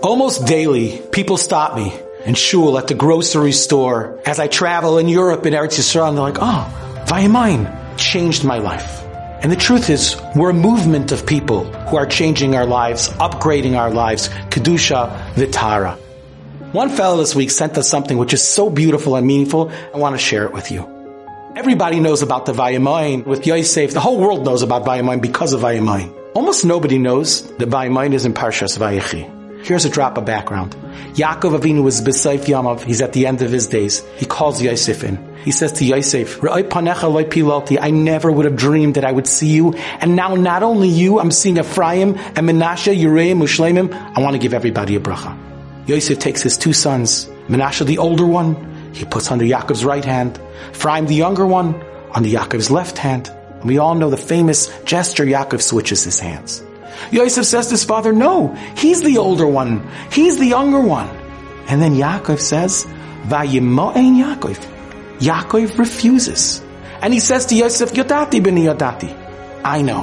[0.00, 1.92] Almost daily, people stop me
[2.24, 6.16] in shul at the grocery store as I travel in Europe and Eretz Yisrael and
[6.16, 9.02] they're like, oh, Vayimaen changed my life.
[9.42, 13.76] And the truth is, we're a movement of people who are changing our lives, upgrading
[13.76, 15.96] our lives, Kedusha V'Tahara.
[16.70, 20.14] One fellow this week sent us something which is so beautiful and meaningful, I want
[20.14, 20.86] to share it with you.
[21.56, 23.94] Everybody knows about the Vayimaen with Yosef.
[23.94, 26.14] The whole world knows about Vayimaen because of Vayimaen.
[26.34, 29.37] Almost nobody knows that Vayimaen is in Parshas Vayechi.
[29.62, 30.74] Here's a drop of background.
[31.14, 32.82] Yaakov Avinu was B'Seif Yamav.
[32.82, 34.02] He's at the end of his days.
[34.16, 35.36] He calls Yosef in.
[35.44, 39.74] He says to Yosef, I never would have dreamed that I would see you.
[39.74, 43.92] And now not only you, I'm seeing Ephraim and Menashe, Uraim, Mushlemim.
[43.92, 45.36] I want to give everybody a bracha.
[45.86, 50.38] Yosef takes his two sons, Menashe the older one, he puts under Yaakov's right hand,
[50.70, 51.74] Ephraim the younger one,
[52.12, 53.28] under Yaakov's left hand.
[53.60, 56.62] And we all know the famous gesture Yaakov switches his hands.
[57.10, 59.88] Yosef says to his father, no, he's the older one.
[60.12, 61.08] He's the younger one.
[61.68, 62.84] And then Yaakov says,
[63.24, 64.56] Vayimo'en Yaakov.
[65.18, 66.62] Yaakov refuses.
[67.02, 69.14] And he says to Yosef, Yodati b'ni Yodati.
[69.64, 70.02] I know.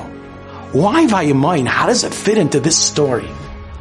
[0.72, 1.68] Why Vayimo'en?
[1.68, 3.30] How does it fit into this story?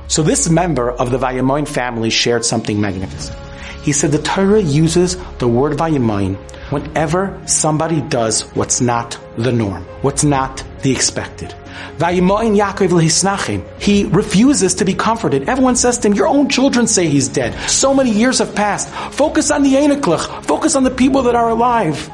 [0.06, 3.38] So this member of the Vayimo'en family shared something magnificent.
[3.82, 6.36] He said the Torah uses the word Vayimo'en
[6.70, 11.54] whenever somebody does what's not the norm, what's not the expected.
[13.78, 15.48] He refuses to be comforted.
[15.48, 17.54] Everyone says to him, your own children say he's dead.
[17.68, 18.88] So many years have passed.
[19.12, 20.44] Focus on the Einiklach.
[20.44, 22.10] Focus on the people that are alive.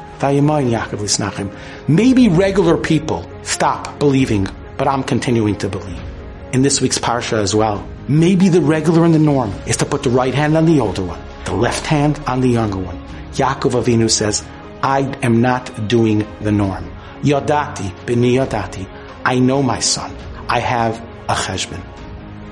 [1.87, 5.99] Maybe regular people stop believing, but I'm continuing to believe.
[6.53, 10.03] In this week's Parsha as well, maybe the regular and the norm is to put
[10.03, 12.99] the right hand on the older one, the left hand on the younger one.
[13.31, 14.43] Yaakov Avinu says,
[14.83, 16.91] I am not doing the norm.
[17.21, 18.85] Yodati, b'ni yodati.
[19.25, 20.15] I know my son.
[20.47, 21.81] I have a cheshbon.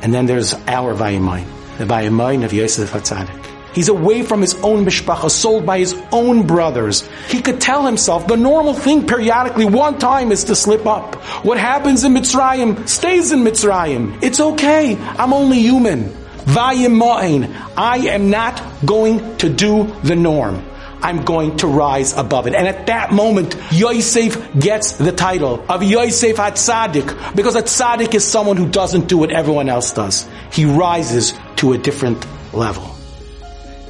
[0.01, 1.45] And then there's our Vayimaen,
[1.77, 3.45] the Vayimaen of Yosef HaTzadik.
[3.73, 7.07] He's away from his own mishpacha, sold by his own brothers.
[7.27, 11.15] He could tell himself the normal thing periodically one time is to slip up.
[11.45, 14.23] What happens in Mitzrayim stays in Mitzrayim.
[14.23, 14.97] It's okay.
[14.97, 16.05] I'm only human.
[16.45, 17.55] Vayimaen.
[17.77, 20.65] I am not going to do the norm.
[21.01, 22.53] I'm going to rise above it.
[22.53, 28.25] And at that moment, Yosef gets the title of Yosef HaTzadik, because a tzaddik is
[28.25, 30.27] someone who doesn't do what everyone else does.
[30.51, 32.95] He rises to a different level.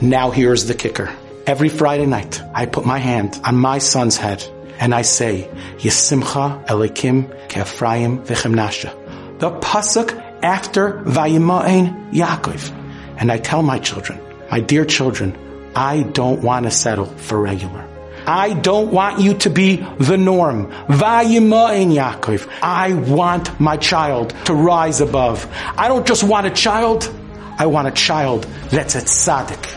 [0.02, 1.14] Now here's the kicker.
[1.46, 4.46] Every Friday night, I put my hand on my son's head
[4.80, 9.40] and I say, Yesimcha Elikim Kephraim V'chemnasha.
[9.40, 12.76] The pasuk after Vayimain Yaakov.
[13.18, 15.36] And I tell my children, my dear children,
[15.76, 17.88] I don't want to settle for regular.
[18.26, 20.72] I don't want you to be the norm.
[20.88, 22.48] Yaakov.
[22.62, 25.48] I want my child to rise above.
[25.78, 27.12] I don't just want a child.
[27.58, 29.76] I want a child that's a tzaddik.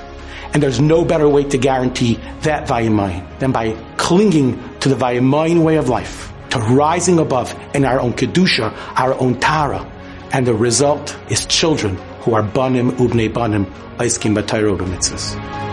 [0.52, 5.62] And there's no better way to guarantee that Vayimaen than by clinging to the Vayimaen
[5.62, 9.90] way of life, to rising above in our own Kedusha, our own Tahara.
[10.30, 13.64] And the result is children who are banim ubnei banim,
[13.96, 15.71] aiskim b'tayro b'mitzvahs.